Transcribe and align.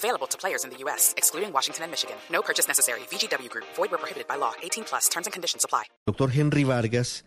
Available 0.00 0.26
to 0.28 0.38
players 0.38 0.64
in 0.64 0.70
the 0.70 0.78
U.S., 0.84 1.12
excluding 1.16 1.52
Washington 1.52 1.84
and 1.84 1.90
Michigan. 1.92 2.16
No 2.32 2.40
purchase 2.40 2.66
necessary. 2.66 3.00
VGW 3.10 3.50
Group. 3.50 3.66
Void 3.76 3.90
where 3.90 3.98
prohibited 3.98 4.26
by 4.26 4.36
law. 4.36 4.52
18 4.62 4.84
plus. 4.84 5.08
Terms 5.10 5.26
and 5.26 5.32
conditions 5.32 5.64
apply. 5.64 5.84
Doctor 6.06 6.30
Henry 6.30 6.64
Vargas 6.64 7.24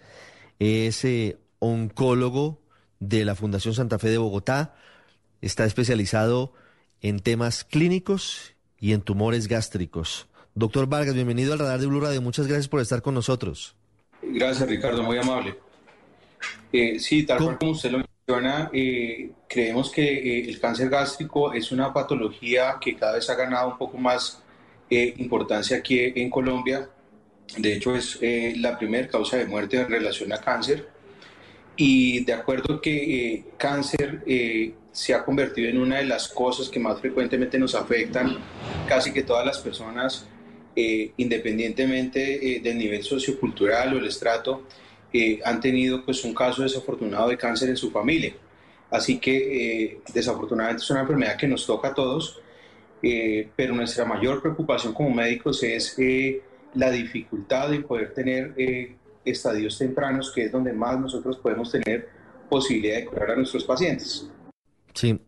es 0.59 1.05
eh, 1.05 1.38
oncólogo 1.59 2.58
de 2.99 3.26
la 3.26 3.36
Fundación 3.36 3.76
Santa 3.76 3.99
Fe 3.99 4.09
de 4.09 4.18
Bogotá. 4.18 4.73
Está 5.41 5.66
especializado 5.66 6.54
en 7.02 7.20
temas 7.20 7.63
clínicos 7.63 8.55
y 8.80 8.94
en 8.94 9.02
tumores 9.02 9.48
gástricos. 9.48 10.27
Doctor 10.55 10.88
Vargas, 10.88 11.13
bienvenido 11.13 11.54
al 11.54 11.60
Radar 11.60 11.80
de 11.80 11.85
Blue 11.85 12.02
Radio. 12.02 12.21
Muchas 12.21 12.48
gracias 12.48 12.70
por 12.70 12.82
estar 12.82 13.02
con 13.04 13.13
nosotros. 13.13 13.76
Gracias, 14.24 14.68
Ricardo. 14.68 15.04
Muy 15.04 15.18
amable. 15.20 15.60
Eh, 16.71 16.99
sí, 16.99 17.24
tal 17.24 17.38
cual 17.38 17.58
como 17.60 17.71
usted 17.71 17.91
lo 17.91 17.99
menciona, 17.99 18.71
eh, 18.74 19.32
creemos 19.53 19.91
que 19.91 20.02
eh, 20.03 20.49
el 20.49 20.59
cáncer 20.59 20.89
gástrico 20.89 21.53
es 21.53 21.71
una 21.71 21.93
patología 21.93 22.77
que 22.81 22.95
cada 22.95 23.13
vez 23.13 23.30
ha 23.30 23.35
ganado 23.35 23.70
un 23.70 23.77
poco 23.77 23.98
más 23.99 24.41
eh, 24.89 25.13
importancia 25.17 25.77
aquí 25.77 25.99
en 26.16 26.29
Colombia. 26.31 26.89
De 27.57 27.73
hecho, 27.73 27.95
es 27.95 28.17
eh, 28.21 28.55
la 28.57 28.79
primera 28.79 29.07
causa 29.07 29.38
de 29.38 29.45
muerte 29.45 29.79
en 29.79 29.88
relación 29.88 30.34
a 30.34 30.39
cáncer. 30.39 30.88
Y 31.76 32.23
de 32.23 32.34
acuerdo 32.34 32.82
que 32.82 33.45
cáncer 33.57 34.23
se 34.91 35.13
ha 35.15 35.26
convertido 35.26 35.70
en 35.70 35.79
una 35.79 35.98
de 35.98 36.05
las 36.05 36.27
cosas 36.27 36.70
que 36.70 36.79
más 36.79 36.99
frecuentemente 36.99 37.57
nos 37.57 37.73
afectan 37.73 38.38
casi 38.88 39.12
que 39.12 39.23
todas 39.23 39.43
las 39.43 39.57
personas, 39.57 40.27
independientemente 40.76 42.60
del 42.63 42.77
nivel 42.77 43.01
sociocultural 43.01 43.95
o 43.95 43.98
el 43.98 44.05
estrato, 44.05 44.67
han 45.43 45.60
tenido 45.62 46.05
pues 46.05 46.23
un 46.23 46.35
caso 46.35 46.62
desafortunado 46.62 47.29
de 47.29 47.38
cáncer 47.38 47.70
en 47.70 47.77
su 47.77 47.90
familia. 47.90 48.35
Así 48.94 49.18
que 49.18 49.86
eh, 49.86 50.02
desafortunadamente 50.13 50.84
es 50.84 50.90
una 50.91 51.02
enfermedad 51.02 51.36
que 51.36 51.48
nos 51.48 51.66
toca 51.66 51.88
a 51.88 51.94
todos, 51.96 52.40
eh, 53.02 53.50
pero 53.55 53.74
nuestra 53.74 54.05
mayor 54.05 54.40
preocupación 54.40 54.94
como 54.94 55.10
médicos 55.10 55.63
es 55.63 55.98
eh, 55.98 56.44
la 56.76 56.91
dificultad 56.91 57.70
de 57.70 57.80
poder 57.80 58.13
tener 58.13 58.54
estadios 59.26 59.80
tempranos, 59.80 60.32
que 60.32 60.46
es 60.46 60.52
donde 60.52 60.74
más 60.74 61.00
nosotros 61.00 61.38
podemos 61.38 61.72
tener 61.72 62.08
posibilidad 62.48 62.98
de 62.98 63.05
curar 63.05 63.32
a 63.32 63.35
nuestros 63.35 63.63
pacientes. 63.63 64.30
Sí. 64.94 65.19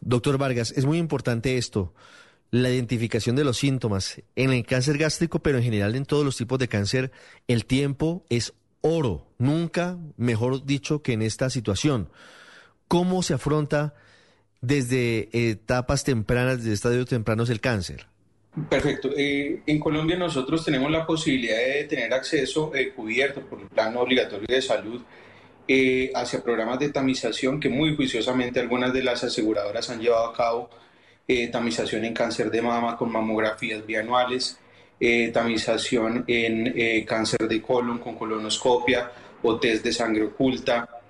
Doctor 0.00 0.38
Vargas, 0.38 0.72
es 0.76 0.84
muy 0.84 0.98
importante 0.98 1.58
esto, 1.58 1.92
la 2.52 2.70
identificación 2.70 3.34
de 3.34 3.42
los 3.42 3.58
síntomas. 3.58 4.22
En 4.36 4.52
el 4.52 4.64
cáncer 4.64 4.96
gástrico, 4.96 5.40
pero 5.40 5.58
en 5.58 5.64
general 5.64 5.96
en 5.96 6.04
todos 6.04 6.24
los 6.24 6.36
tipos 6.36 6.60
de 6.60 6.68
cáncer, 6.68 7.10
el 7.48 7.66
tiempo 7.66 8.24
es 8.28 8.54
oro. 8.80 9.26
Nunca, 9.38 9.98
mejor 10.16 10.64
dicho, 10.64 11.02
que 11.02 11.14
en 11.14 11.22
esta 11.22 11.50
situación. 11.50 12.08
¿Cómo 12.92 13.22
se 13.22 13.32
afronta 13.32 13.94
desde 14.60 15.30
etapas 15.32 16.04
tempranas, 16.04 16.58
desde 16.58 16.74
estadios 16.74 17.08
tempranos, 17.08 17.48
el 17.48 17.58
cáncer? 17.58 18.04
Perfecto. 18.68 19.08
Eh, 19.16 19.62
en 19.66 19.80
Colombia 19.80 20.14
nosotros 20.18 20.62
tenemos 20.62 20.90
la 20.90 21.06
posibilidad 21.06 21.56
de 21.56 21.84
tener 21.84 22.12
acceso 22.12 22.70
eh, 22.74 22.90
cubierto 22.90 23.40
por 23.40 23.62
el 23.62 23.68
Plan 23.68 23.96
Obligatorio 23.96 24.46
de 24.46 24.60
Salud 24.60 25.00
eh, 25.66 26.12
hacia 26.14 26.42
programas 26.42 26.80
de 26.80 26.90
tamización 26.90 27.60
que 27.60 27.70
muy 27.70 27.96
juiciosamente 27.96 28.60
algunas 28.60 28.92
de 28.92 29.02
las 29.02 29.24
aseguradoras 29.24 29.88
han 29.88 29.98
llevado 29.98 30.26
a 30.26 30.34
cabo. 30.34 30.68
eh, 31.26 31.48
tamización 31.48 32.04
en 32.04 32.12
cáncer 32.12 32.50
de 32.50 32.60
mama 32.60 32.98
con 32.98 33.10
mamografías 33.10 33.86
bianuales, 33.86 34.58
eh, 35.00 35.30
tamización 35.32 36.24
en 36.26 36.74
eh, 36.76 37.06
cáncer 37.06 37.48
de 37.48 37.62
colon 37.62 38.00
con 38.00 38.16
colonoscopia 38.16 39.10
o 39.42 39.58
test 39.58 39.82
de 39.82 39.92
sangre 39.94 40.24
oculta. 40.24 41.01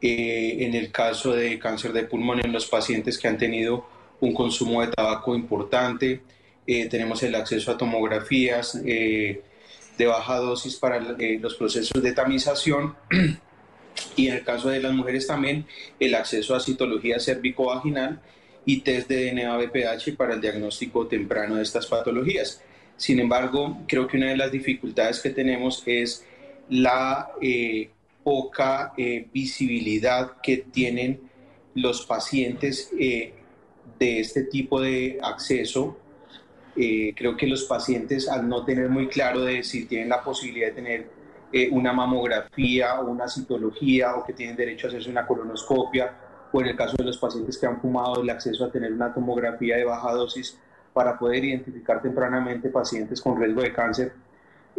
Eh, 0.00 0.58
en 0.60 0.74
el 0.74 0.92
caso 0.92 1.32
de 1.32 1.58
cáncer 1.58 1.92
de 1.92 2.04
pulmón 2.04 2.40
en 2.44 2.52
los 2.52 2.66
pacientes 2.66 3.18
que 3.18 3.28
han 3.28 3.38
tenido 3.38 3.86
un 4.20 4.32
consumo 4.32 4.80
de 4.80 4.88
tabaco 4.88 5.34
importante, 5.34 6.20
eh, 6.66 6.86
tenemos 6.88 7.22
el 7.22 7.34
acceso 7.34 7.72
a 7.72 7.78
tomografías 7.78 8.80
eh, 8.84 9.42
de 9.98 10.06
baja 10.06 10.36
dosis 10.36 10.76
para 10.76 11.16
eh, 11.18 11.38
los 11.40 11.54
procesos 11.54 12.02
de 12.02 12.12
tamización 12.12 12.94
y 14.16 14.28
en 14.28 14.34
el 14.34 14.44
caso 14.44 14.68
de 14.68 14.80
las 14.80 14.92
mujeres 14.92 15.26
también 15.26 15.66
el 15.98 16.14
acceso 16.14 16.54
a 16.54 16.60
citología 16.60 17.18
cervicovaginal 17.18 18.20
y 18.64 18.80
test 18.80 19.08
de 19.08 19.32
DNA 19.32 19.56
BPH 19.56 20.16
para 20.16 20.34
el 20.34 20.40
diagnóstico 20.40 21.06
temprano 21.06 21.56
de 21.56 21.62
estas 21.62 21.86
patologías. 21.86 22.62
Sin 22.96 23.18
embargo, 23.18 23.78
creo 23.88 24.06
que 24.06 24.16
una 24.16 24.28
de 24.28 24.36
las 24.36 24.52
dificultades 24.52 25.20
que 25.20 25.30
tenemos 25.30 25.82
es 25.86 26.24
la 26.68 27.30
eh, 27.40 27.88
poca 28.28 28.92
eh, 28.98 29.26
visibilidad 29.32 30.32
que 30.42 30.58
tienen 30.58 31.30
los 31.74 32.04
pacientes 32.04 32.90
eh, 33.00 33.32
de 33.98 34.20
este 34.20 34.42
tipo 34.42 34.82
de 34.82 35.18
acceso. 35.22 35.96
Eh, 36.76 37.14
creo 37.16 37.38
que 37.38 37.46
los 37.46 37.64
pacientes, 37.64 38.28
al 38.28 38.46
no 38.46 38.66
tener 38.66 38.90
muy 38.90 39.08
claro 39.08 39.40
de 39.40 39.62
si 39.62 39.86
tienen 39.86 40.10
la 40.10 40.22
posibilidad 40.22 40.68
de 40.68 40.74
tener 40.74 41.18
una 41.70 41.94
mamografía 41.94 43.00
o 43.00 43.10
una 43.10 43.26
citología 43.26 44.16
o 44.16 44.26
que 44.26 44.34
tienen 44.34 44.54
derecho 44.54 44.86
a 44.86 44.90
hacerse 44.90 45.08
una 45.08 45.26
colonoscopia, 45.26 46.14
o 46.52 46.60
en 46.60 46.66
el 46.66 46.76
caso 46.76 46.96
de 46.98 47.04
los 47.04 47.16
pacientes 47.16 47.56
que 47.56 47.64
han 47.64 47.80
fumado, 47.80 48.20
el 48.20 48.28
acceso 48.28 48.66
a 48.66 48.70
tener 48.70 48.92
una 48.92 49.14
tomografía 49.14 49.78
de 49.78 49.84
baja 49.84 50.12
dosis 50.12 50.58
para 50.92 51.18
poder 51.18 51.42
identificar 51.46 52.02
tempranamente 52.02 52.68
pacientes 52.68 53.22
con 53.22 53.40
riesgo 53.40 53.62
de 53.62 53.72
cáncer, 53.72 54.12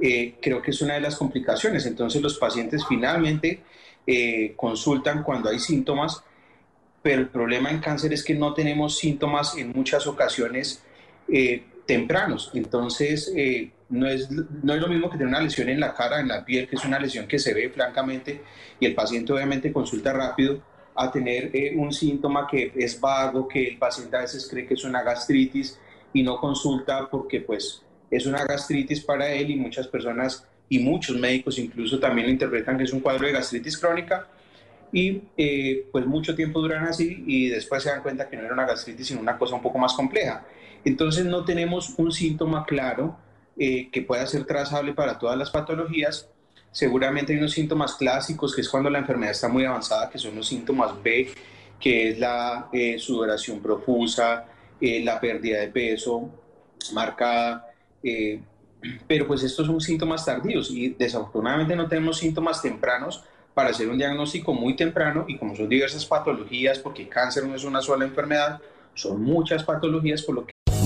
eh, 0.02 0.36
creo 0.42 0.62
que 0.62 0.72
es 0.72 0.82
una 0.82 0.96
de 0.96 1.02
las 1.02 1.16
complicaciones. 1.16 1.86
Entonces 1.86 2.22
los 2.22 2.38
pacientes 2.38 2.84
finalmente 2.88 3.62
eh, 4.06 4.54
consultan 4.56 5.24
cuando 5.24 5.50
hay 5.50 5.60
síntomas, 5.60 6.24
pero 7.02 7.22
el 7.22 7.30
problema 7.30 7.70
en 7.70 7.80
cáncer 7.80 8.14
es 8.14 8.24
que 8.24 8.36
no 8.36 8.54
tenemos 8.54 8.98
síntomas 8.98 9.56
en 9.58 9.72
muchas 9.72 10.08
ocasiones 10.08 10.84
eh, 11.28 11.64
tempranos. 11.86 12.52
Entonces 12.54 13.32
eh, 13.36 13.72
no, 13.90 14.08
es, 14.08 14.30
no 14.30 14.74
es 14.74 14.82
lo 14.82 14.88
mismo 14.88 15.10
que 15.10 15.18
tener 15.18 15.30
una 15.30 15.42
lesión 15.42 15.70
en 15.70 15.80
la 15.80 15.94
cara, 15.94 16.20
en 16.20 16.28
la 16.28 16.46
piel, 16.46 16.68
que 16.68 16.76
es 16.76 16.86
una 16.86 17.00
lesión 17.00 17.28
que 17.28 17.40
se 17.40 17.54
ve 17.54 17.70
francamente 17.70 18.42
y 18.80 18.86
el 18.86 18.94
paciente 18.94 19.34
obviamente 19.34 19.74
consulta 19.74 20.14
rápido, 20.14 20.62
a 20.96 21.12
tener 21.12 21.50
eh, 21.56 21.74
un 21.76 21.92
síntoma 21.94 22.46
que 22.46 22.74
es 22.76 23.00
vago, 23.00 23.48
que 23.48 23.70
el 23.70 23.78
paciente 23.78 24.18
a 24.18 24.22
veces 24.22 24.48
cree 24.48 24.68
que 24.68 24.76
es 24.76 24.84
una 24.84 25.02
gastritis 25.02 25.80
y 26.14 26.22
no 26.22 26.38
consulta 26.40 27.08
porque 27.10 27.42
pues 27.42 27.81
es 28.09 28.25
una 28.25 28.46
gastritis 28.46 29.03
para 29.03 29.31
él 29.31 29.52
y 29.52 29.56
muchas 29.56 29.88
personas 29.88 30.46
y 30.68 30.80
muchos 30.80 31.18
médicos 31.18 31.58
incluso 31.58 32.00
también 32.00 32.28
lo 32.28 32.34
interpretan 32.34 32.78
que 32.78 32.84
es 32.84 32.94
un 32.94 33.00
cuadro 33.00 33.25
de 33.25 33.34
gastritis 33.34 33.78
crónica 33.78 34.28
y 34.92 35.22
eh, 35.38 35.88
pues 35.92 36.06
mucho 36.06 36.36
tiempo 36.36 36.62
duran 36.62 36.86
así 36.86 37.24
y 37.28 37.50
después 37.50 37.84
se 37.84 37.90
dan 37.90 38.02
cuenta 38.02 38.28
que 38.28 38.38
no 38.38 38.44
era 38.44 38.53
una 38.53 38.66
gastritis 38.66 39.08
sino 39.08 39.19
una 39.19 39.38
cosa 39.38 39.56
un 39.56 39.62
poco 39.62 39.78
más 39.78 39.94
compleja. 39.94 40.46
Entonces 40.84 41.25
no 41.25 41.44
tenemos 41.44 41.94
un 41.98 42.12
síntoma 42.12 42.66
claro 42.66 43.18
eh, 43.58 43.90
que 43.92 44.02
pueda 44.02 44.25
ser 44.25 44.46
trazable 44.46 44.94
para 44.94 45.19
todas 45.19 45.38
las 45.38 45.52
patologías. 45.52 46.30
Seguramente 46.72 47.34
hay 47.34 47.40
unos 47.40 47.52
síntomas 47.52 47.96
clásicos 47.96 48.56
que 48.56 48.62
es 48.62 48.69
cuando 48.69 48.90
la 48.90 49.00
enfermedad 49.00 49.31
está 49.31 49.50
muy 49.50 49.66
avanzada, 49.66 50.09
que 50.09 50.18
son 50.18 50.36
los 50.36 50.48
síntomas 50.48 50.92
B, 51.03 51.30
que 51.80 52.09
es 52.09 52.19
la 52.19 52.69
eh, 52.72 52.98
sudoración 52.98 53.62
profusa, 53.62 54.46
eh, 54.80 55.03
la 55.03 55.19
pérdida 55.19 55.59
de 55.59 55.68
peso 55.68 56.30
marcada, 56.94 57.69
eh, 58.04 58.42
pero 59.08 59.28
pues 59.28 59.44
estos 59.44 59.68
son 59.68 59.82
síntomas 59.82 60.26
tardíos 60.26 60.72
y 60.72 60.90
desafortunadamente 60.90 61.76
no 61.76 61.88
tenemos 61.88 62.18
síntomas 62.18 62.62
tempranos 62.62 63.24
para 63.54 63.72
hacer 63.72 63.90
un 63.90 63.98
diagnóstico 63.98 64.54
muy 64.54 64.75
temprano 64.75 65.25
y 65.28 65.38
como 65.38 65.56
son 65.56 65.68
diversas 65.68 66.06
patologías, 66.06 66.80
porque 66.80 67.10
cáncer 67.10 67.46
no 67.46 67.56
es 67.56 67.63
una 67.63 67.81
sola 67.81 68.06
enfermedad, 68.06 68.62
son 68.94 69.22
muchas 69.22 69.63
patologías 69.63 70.24
por 70.24 70.36
lo 70.36 70.46
que 70.46 70.54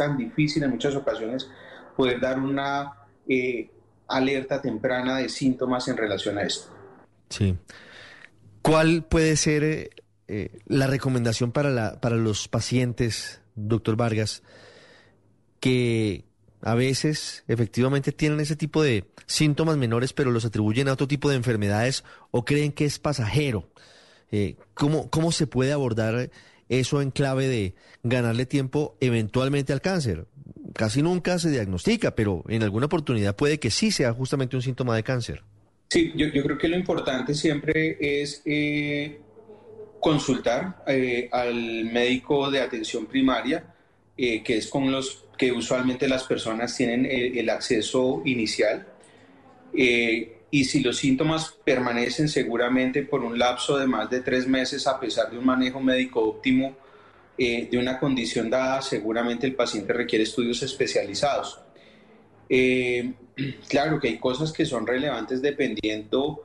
Tan 0.00 0.16
difícil 0.16 0.62
en 0.62 0.70
muchas 0.70 0.96
ocasiones 0.96 1.50
poder 1.94 2.18
dar 2.20 2.40
una 2.40 2.92
eh, 3.28 3.70
alerta 4.08 4.62
temprana 4.62 5.18
de 5.18 5.28
síntomas 5.28 5.88
en 5.88 5.98
relación 5.98 6.38
a 6.38 6.42
esto. 6.42 6.72
Sí. 7.28 7.54
¿Cuál 8.62 9.04
puede 9.04 9.36
ser 9.36 9.62
eh, 9.62 9.90
eh, 10.26 10.58
la 10.64 10.86
recomendación 10.86 11.52
para, 11.52 11.68
la, 11.68 12.00
para 12.00 12.16
los 12.16 12.48
pacientes, 12.48 13.42
doctor 13.54 13.96
Vargas, 13.96 14.42
que 15.60 16.24
a 16.62 16.74
veces 16.74 17.44
efectivamente 17.46 18.10
tienen 18.10 18.40
ese 18.40 18.56
tipo 18.56 18.82
de 18.82 19.04
síntomas 19.26 19.76
menores, 19.76 20.14
pero 20.14 20.30
los 20.30 20.46
atribuyen 20.46 20.88
a 20.88 20.94
otro 20.94 21.08
tipo 21.08 21.28
de 21.28 21.36
enfermedades 21.36 22.04
o 22.30 22.46
creen 22.46 22.72
que 22.72 22.86
es 22.86 22.98
pasajero? 22.98 23.68
¿cómo, 24.74 25.10
¿Cómo 25.10 25.32
se 25.32 25.48
puede 25.48 25.72
abordar 25.72 26.30
eso 26.70 27.02
en 27.02 27.10
clave 27.10 27.48
de 27.48 27.74
ganarle 28.02 28.46
tiempo 28.46 28.96
eventualmente 29.00 29.74
al 29.74 29.82
cáncer? 29.82 30.26
Casi 30.74 31.02
nunca 31.02 31.38
se 31.38 31.50
diagnostica, 31.50 32.14
pero 32.14 32.44
en 32.48 32.62
alguna 32.62 32.86
oportunidad 32.86 33.36
puede 33.36 33.58
que 33.58 33.70
sí 33.70 33.90
sea 33.90 34.14
justamente 34.14 34.56
un 34.56 34.62
síntoma 34.62 34.96
de 34.96 35.02
cáncer. 35.02 35.42
Sí, 35.88 36.12
yo, 36.14 36.28
yo 36.28 36.42
creo 36.44 36.56
que 36.56 36.68
lo 36.68 36.76
importante 36.76 37.34
siempre 37.34 37.98
es 38.00 38.42
eh, 38.44 39.20
consultar 39.98 40.84
eh, 40.86 41.28
al 41.32 41.84
médico 41.86 42.50
de 42.50 42.60
atención 42.60 43.06
primaria, 43.06 43.74
eh, 44.16 44.42
que 44.42 44.58
es 44.58 44.68
con 44.68 44.90
los 44.92 45.24
que 45.36 45.50
usualmente 45.50 46.08
las 46.08 46.24
personas 46.24 46.76
tienen 46.76 47.04
el, 47.04 47.36
el 47.36 47.50
acceso 47.50 48.22
inicial. 48.24 48.86
Y 50.50 50.64
si 50.64 50.80
los 50.80 50.98
síntomas 50.98 51.54
permanecen 51.64 52.28
seguramente 52.28 53.02
por 53.02 53.22
un 53.22 53.38
lapso 53.38 53.78
de 53.78 53.86
más 53.86 54.10
de 54.10 54.20
tres 54.20 54.46
meses 54.46 54.86
a 54.86 54.98
pesar 54.98 55.30
de 55.30 55.38
un 55.38 55.46
manejo 55.46 55.80
médico 55.80 56.20
óptimo 56.20 56.76
de 57.38 57.78
una 57.78 57.98
condición 57.98 58.50
dada, 58.50 58.82
seguramente 58.82 59.46
el 59.46 59.54
paciente 59.54 59.94
requiere 59.94 60.24
estudios 60.24 60.62
especializados. 60.62 61.58
Eh, 62.50 63.12
claro 63.68 64.00
que 64.00 64.08
hay 64.08 64.18
cosas 64.18 64.52
que 64.52 64.66
son 64.66 64.86
relevantes 64.86 65.40
dependiendo 65.40 66.44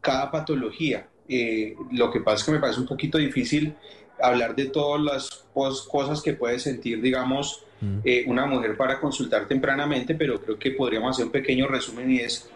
cada 0.00 0.30
patología. 0.30 1.08
Eh, 1.28 1.76
lo 1.92 2.10
que 2.10 2.20
pasa 2.20 2.36
es 2.36 2.44
que 2.44 2.52
me 2.52 2.60
parece 2.60 2.80
un 2.80 2.86
poquito 2.86 3.18
difícil 3.18 3.74
hablar 4.22 4.54
de 4.54 4.66
todas 4.66 5.00
las 5.02 5.44
cosas 5.54 6.22
que 6.22 6.34
puede 6.34 6.58
sentir, 6.58 7.00
digamos, 7.00 7.64
mm. 7.80 7.98
eh, 8.04 8.24
una 8.26 8.46
mujer 8.46 8.76
para 8.76 9.00
consultar 9.00 9.48
tempranamente, 9.48 10.14
pero 10.14 10.40
creo 10.40 10.58
que 10.58 10.70
podríamos 10.72 11.16
hacer 11.16 11.26
un 11.26 11.32
pequeño 11.32 11.66
resumen 11.66 12.10
y 12.10 12.18
es 12.18 12.48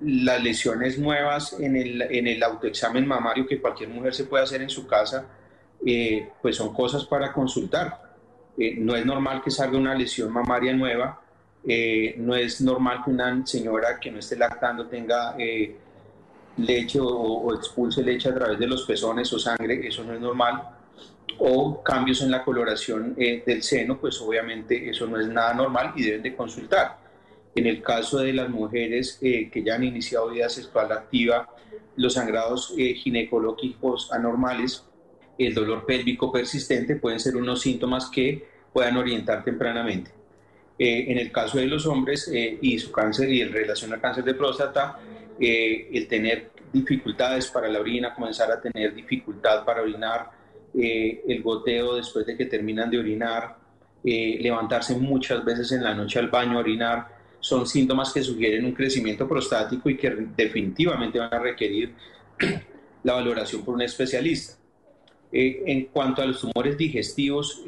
las 0.00 0.42
lesiones 0.42 0.98
nuevas 0.98 1.52
en 1.60 1.76
el, 1.76 2.02
en 2.02 2.26
el 2.26 2.42
autoexamen 2.42 3.06
mamario 3.06 3.46
que 3.46 3.60
cualquier 3.60 3.88
mujer 3.88 4.14
se 4.14 4.24
puede 4.24 4.44
hacer 4.44 4.62
en 4.62 4.70
su 4.70 4.86
casa, 4.86 5.26
pues 6.40 6.56
son 6.56 6.72
cosas 6.74 7.04
para 7.04 7.32
consultar. 7.32 8.14
no 8.56 8.96
es 8.96 9.06
normal 9.06 9.42
que 9.42 9.50
salga 9.50 9.78
una 9.78 9.94
lesión 9.94 10.32
mamaria 10.32 10.72
nueva 10.72 11.22
eh, 11.64 12.16
no 12.18 12.34
es 12.34 12.60
normal 12.60 13.02
que 13.04 13.10
una 13.10 13.46
señora 13.46 14.00
que 14.00 14.10
no 14.10 14.18
esté 14.18 14.36
lactando 14.36 14.86
tenga 14.86 15.36
eh, 15.38 15.76
leche 16.56 16.98
o, 17.00 17.54
expulse 17.54 18.02
leche 18.02 18.28
a 18.28 18.34
través 18.34 18.58
de 18.58 18.66
los 18.66 18.84
pezones 18.84 19.32
o 19.32 19.38
sangre, 19.38 19.86
eso 19.86 20.02
no 20.02 20.14
es 20.14 20.20
normal. 20.20 20.60
O 21.38 21.82
cambios 21.82 22.22
en 22.22 22.30
la 22.30 22.44
coloración 22.44 23.14
eh, 23.16 23.42
del 23.46 23.62
seno, 23.62 23.98
pues 23.98 24.20
obviamente 24.20 24.90
eso 24.90 25.06
no 25.06 25.18
es 25.18 25.28
nada 25.28 25.54
normal 25.54 25.92
y 25.96 26.02
deben 26.02 26.22
de 26.22 26.34
consultar. 26.34 26.98
En 27.54 27.66
el 27.66 27.82
caso 27.82 28.18
de 28.18 28.32
las 28.32 28.48
mujeres 28.48 29.18
que 29.20 29.62
ya 29.64 29.74
han 29.74 29.84
iniciado 29.84 30.30
vida 30.30 30.48
sexual 30.48 30.90
activa, 30.90 31.54
los 31.96 32.14
sangrados 32.14 32.74
ginecológicos 32.76 34.10
anormales, 34.10 34.84
el 35.38 35.54
dolor 35.54 35.84
pélvico 35.84 36.32
persistente 36.32 36.96
pueden 36.96 37.20
ser 37.20 37.36
unos 37.36 37.60
síntomas 37.60 38.08
que 38.10 38.46
puedan 38.72 38.96
orientar 38.96 39.44
tempranamente. 39.44 40.10
Eh, 40.78 41.12
en 41.12 41.18
el 41.18 41.30
caso 41.30 41.58
de 41.58 41.66
los 41.66 41.86
hombres 41.86 42.28
eh, 42.32 42.58
y 42.60 42.78
su 42.78 42.90
cáncer 42.90 43.30
y 43.30 43.42
en 43.42 43.52
relación 43.52 43.92
al 43.92 44.00
cáncer 44.00 44.24
de 44.24 44.34
próstata, 44.34 44.98
eh, 45.38 45.88
el 45.92 46.08
tener 46.08 46.50
dificultades 46.72 47.48
para 47.48 47.68
la 47.68 47.80
orina, 47.80 48.14
comenzar 48.14 48.50
a 48.50 48.60
tener 48.60 48.94
dificultad 48.94 49.64
para 49.64 49.82
orinar, 49.82 50.42
el 50.74 51.42
goteo 51.42 51.96
después 51.96 52.24
de 52.24 52.34
que 52.34 52.46
terminan 52.46 52.90
de 52.90 52.98
orinar, 52.98 53.58
levantarse 54.02 54.96
muchas 54.96 55.44
veces 55.44 55.70
en 55.72 55.84
la 55.84 55.94
noche 55.94 56.18
al 56.18 56.28
baño 56.28 56.56
a 56.56 56.60
orinar, 56.60 57.08
son 57.42 57.66
síntomas 57.66 58.10
que 58.10 58.22
sugieren 58.22 58.64
un 58.64 58.72
crecimiento 58.72 59.28
prostático 59.28 59.90
y 59.90 59.98
que 59.98 60.08
definitivamente 60.34 61.18
van 61.18 61.34
a 61.34 61.38
requerir 61.38 61.92
la 63.04 63.12
valoración 63.12 63.62
por 63.62 63.74
un 63.74 63.82
especialista. 63.82 64.54
en 65.30 65.86
cuanto 65.86 66.22
a 66.22 66.26
los 66.26 66.40
tumores 66.40 66.78
digestivos, 66.78 67.62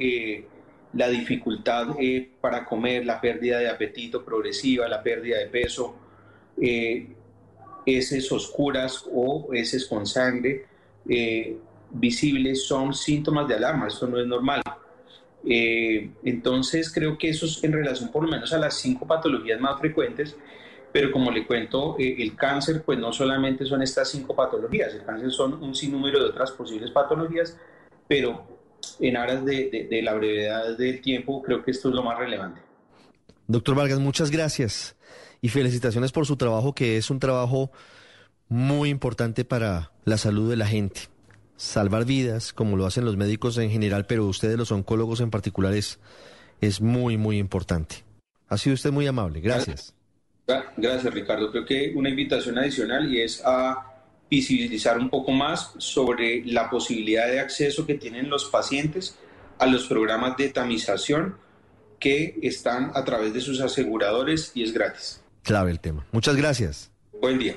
la 0.94 1.08
dificultad 1.08 1.88
eh, 1.98 2.30
para 2.40 2.64
comer, 2.64 3.04
la 3.04 3.20
pérdida 3.20 3.58
de 3.58 3.68
apetito 3.68 4.24
progresiva, 4.24 4.88
la 4.88 5.02
pérdida 5.02 5.38
de 5.38 5.46
peso, 5.46 5.96
eh, 6.60 7.08
heces 7.84 8.30
oscuras 8.30 9.04
o 9.12 9.52
heces 9.52 9.86
con 9.86 10.06
sangre 10.06 10.66
eh, 11.08 11.56
visibles 11.90 12.64
son 12.64 12.94
síntomas 12.94 13.46
de 13.48 13.54
alarma, 13.54 13.88
esto 13.88 14.06
no 14.06 14.18
es 14.18 14.26
normal. 14.26 14.62
Entonces 15.46 16.92
creo 16.92 17.18
que 17.18 17.28
eso 17.28 17.46
es 17.46 17.62
en 17.64 17.72
relación 17.72 18.10
por 18.10 18.24
lo 18.24 18.30
menos 18.30 18.52
a 18.52 18.58
las 18.58 18.78
cinco 18.78 19.06
patologías 19.06 19.60
más 19.60 19.78
frecuentes, 19.78 20.36
pero 20.92 21.10
como 21.10 21.30
le 21.30 21.46
cuento, 21.46 21.96
el 21.98 22.34
cáncer 22.36 22.82
pues 22.82 22.98
no 22.98 23.12
solamente 23.12 23.66
son 23.66 23.82
estas 23.82 24.10
cinco 24.10 24.34
patologías, 24.34 24.94
el 24.94 25.04
cáncer 25.04 25.30
son 25.30 25.62
un 25.62 25.74
sinnúmero 25.74 26.20
de 26.20 26.30
otras 26.30 26.52
posibles 26.52 26.90
patologías, 26.90 27.58
pero 28.08 28.46
en 29.00 29.16
aras 29.16 29.44
de, 29.44 29.88
de, 29.90 30.02
la 30.02 30.14
brevedad 30.14 30.76
del 30.76 31.00
tiempo, 31.00 31.42
creo 31.42 31.64
que 31.64 31.70
esto 31.70 31.88
es 31.88 31.94
lo 31.94 32.02
más 32.02 32.18
relevante. 32.18 32.60
Doctor 33.46 33.74
Vargas, 33.74 33.98
muchas 33.98 34.30
gracias 34.30 34.96
y 35.40 35.48
felicitaciones 35.48 36.12
por 36.12 36.26
su 36.26 36.36
trabajo, 36.36 36.74
que 36.74 36.96
es 36.96 37.10
un 37.10 37.18
trabajo 37.18 37.70
muy 38.48 38.88
importante 38.88 39.44
para 39.44 39.90
la 40.04 40.16
salud 40.16 40.48
de 40.48 40.56
la 40.56 40.66
gente. 40.66 41.13
Salvar 41.56 42.04
vidas, 42.04 42.52
como 42.52 42.76
lo 42.76 42.86
hacen 42.86 43.04
los 43.04 43.16
médicos 43.16 43.58
en 43.58 43.70
general, 43.70 44.06
pero 44.06 44.26
ustedes 44.26 44.58
los 44.58 44.72
oncólogos 44.72 45.20
en 45.20 45.30
particular 45.30 45.74
es, 45.74 46.00
es 46.60 46.80
muy, 46.80 47.16
muy 47.16 47.38
importante. 47.38 48.04
Ha 48.48 48.58
sido 48.58 48.74
usted 48.74 48.92
muy 48.92 49.06
amable. 49.06 49.40
Gracias. 49.40 49.94
Gracias, 50.76 51.14
Ricardo. 51.14 51.50
Creo 51.50 51.64
que 51.64 51.92
una 51.94 52.10
invitación 52.10 52.58
adicional 52.58 53.12
y 53.12 53.22
es 53.22 53.42
a 53.44 53.94
visibilizar 54.30 54.98
un 54.98 55.08
poco 55.10 55.32
más 55.32 55.72
sobre 55.78 56.44
la 56.44 56.68
posibilidad 56.68 57.26
de 57.26 57.40
acceso 57.40 57.86
que 57.86 57.94
tienen 57.94 58.28
los 58.28 58.46
pacientes 58.46 59.16
a 59.58 59.66
los 59.66 59.86
programas 59.86 60.36
de 60.36 60.48
tamización 60.48 61.36
que 62.00 62.38
están 62.42 62.90
a 62.94 63.04
través 63.04 63.32
de 63.32 63.40
sus 63.40 63.60
aseguradores 63.60 64.52
y 64.54 64.62
es 64.62 64.72
gratis. 64.72 65.22
Clave 65.42 65.70
el 65.70 65.80
tema. 65.80 66.06
Muchas 66.12 66.36
gracias. 66.36 66.90
Buen 67.20 67.38
día. 67.38 67.56